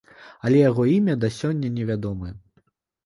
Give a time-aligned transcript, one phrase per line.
[0.47, 2.33] Але яго імя да сёння невядомае.